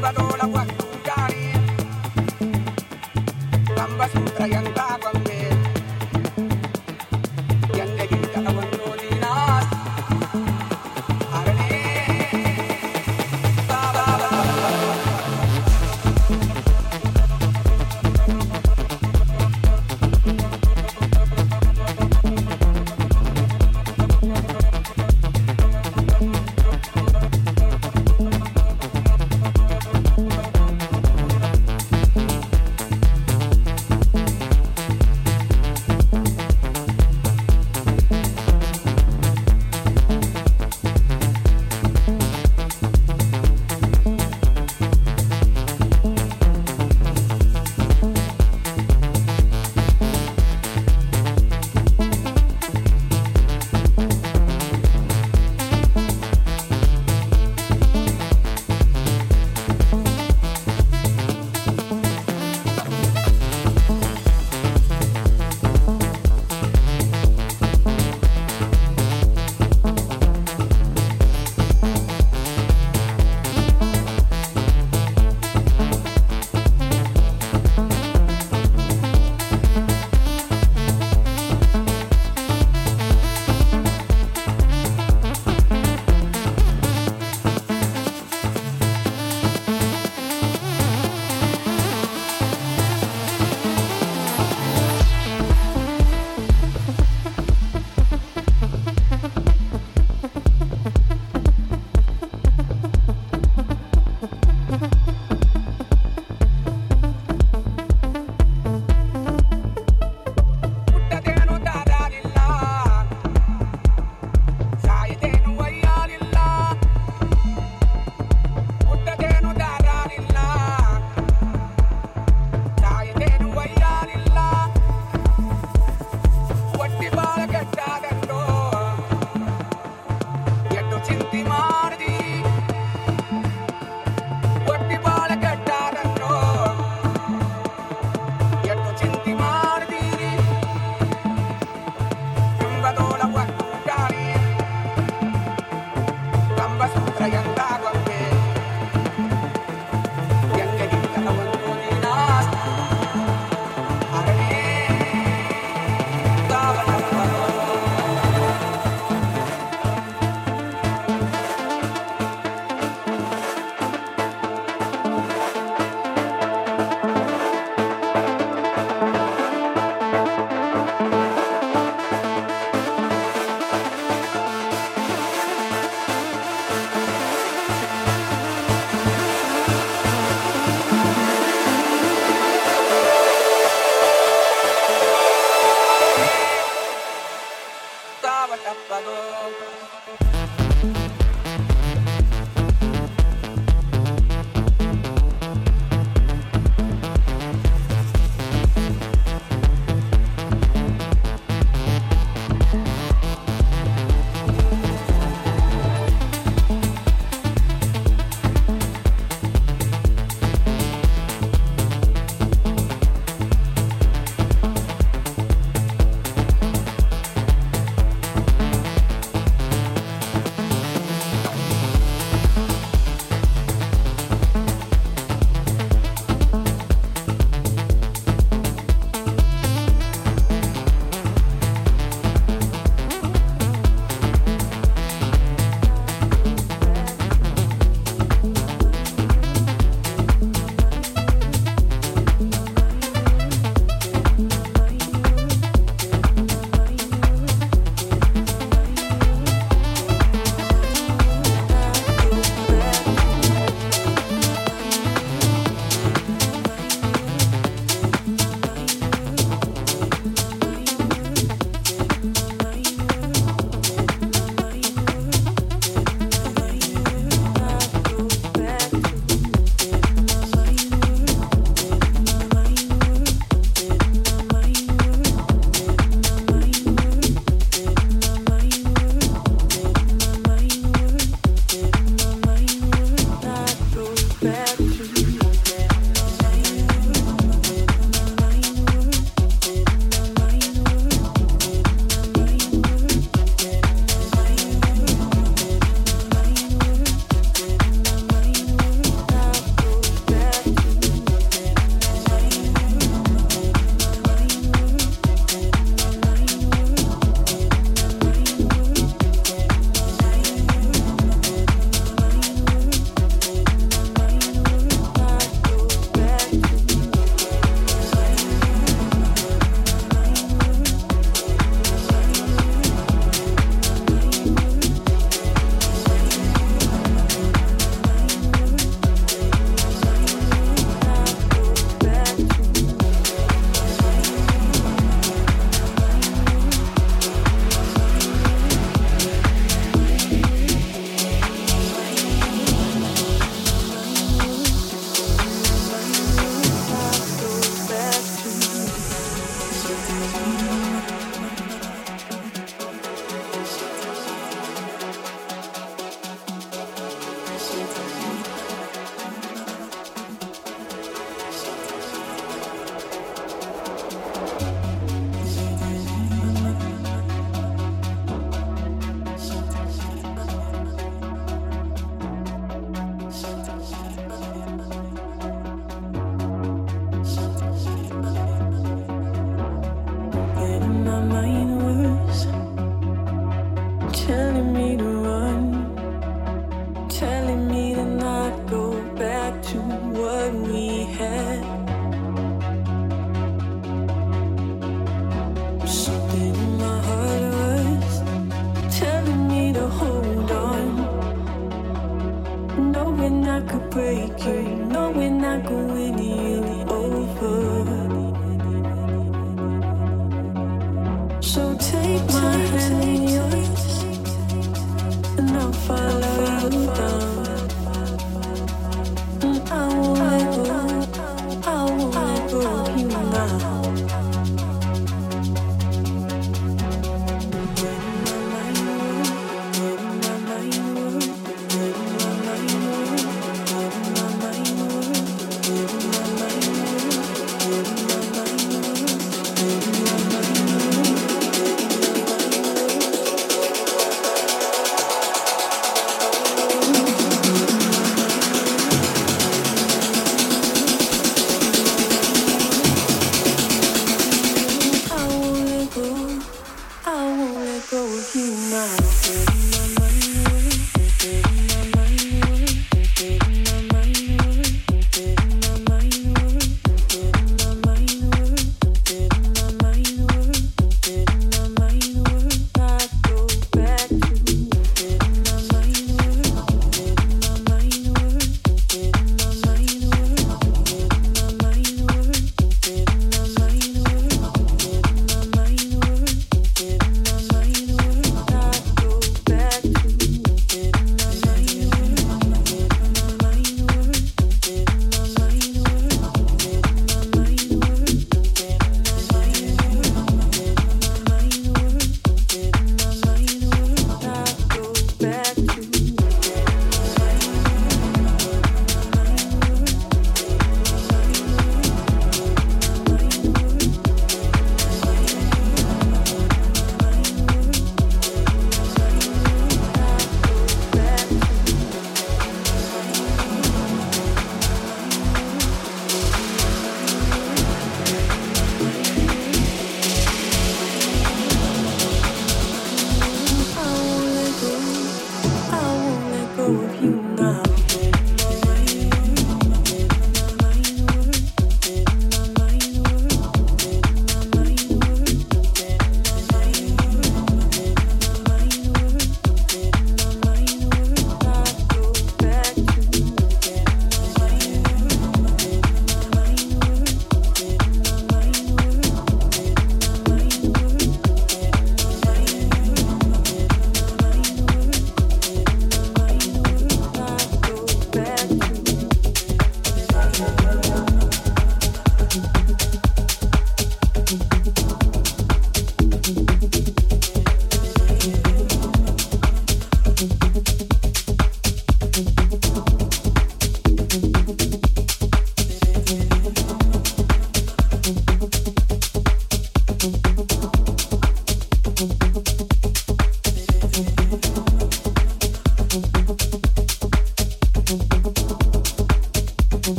[0.00, 0.78] Bamba no la puedo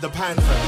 [0.00, 0.65] the Panther.